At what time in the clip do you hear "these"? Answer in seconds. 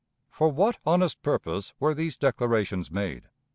1.93-2.17